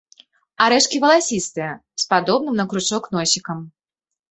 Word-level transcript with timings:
Арэшкі 0.67 1.01
валасістыя, 1.03 1.69
з 2.05 2.09
падобным 2.15 2.59
на 2.63 2.67
кручок 2.73 3.03
носікам. 3.19 3.65